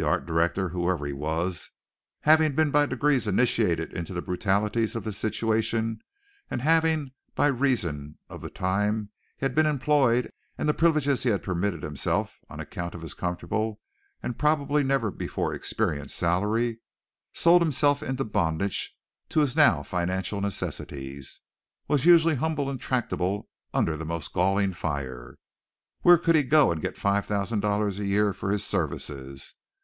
The 0.00 0.06
art 0.06 0.26
director, 0.26 0.68
whoever 0.68 1.06
he 1.06 1.12
was, 1.12 1.72
having 2.20 2.54
been 2.54 2.70
by 2.70 2.86
degrees 2.86 3.26
initiated 3.26 3.92
into 3.92 4.14
the 4.14 4.22
brutalities 4.22 4.94
of 4.94 5.02
the 5.02 5.12
situation, 5.12 5.98
and 6.48 6.62
having 6.62 7.10
by 7.34 7.48
reason 7.48 8.16
of 8.28 8.40
the 8.40 8.48
time 8.48 9.10
he 9.36 9.44
had 9.44 9.56
been 9.56 9.66
employed 9.66 10.30
and 10.56 10.68
the 10.68 10.72
privileges 10.72 11.24
he 11.24 11.30
had 11.30 11.42
permitted 11.42 11.82
himself 11.82 12.38
on 12.48 12.60
account 12.60 12.94
of 12.94 13.00
his 13.02 13.12
comfortable 13.12 13.80
and 14.22 14.38
probably 14.38 14.84
never 14.84 15.10
before 15.10 15.52
experienced 15.52 16.14
salary 16.16 16.78
sold 17.32 17.60
himself 17.60 18.00
into 18.00 18.22
bondage 18.22 18.94
to 19.30 19.40
his 19.40 19.56
now 19.56 19.82
fancied 19.82 20.42
necessities, 20.42 21.40
was 21.88 22.06
usually 22.06 22.36
humble 22.36 22.70
and 22.70 22.80
tractable 22.80 23.48
under 23.74 23.96
the 23.96 24.04
most 24.06 24.32
galling 24.32 24.72
fire. 24.72 25.38
Where 26.02 26.18
could 26.18 26.36
he 26.36 26.44
go 26.44 26.70
and 26.70 26.80
get 26.80 26.96
five 26.96 27.26
thousand 27.26 27.58
dollars 27.62 27.98
a 27.98 28.06
year 28.06 28.32
for 28.32 28.52
his 28.52 28.64
services? 28.64 29.56